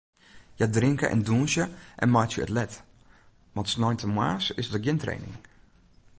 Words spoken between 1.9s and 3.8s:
en meitsje it let, want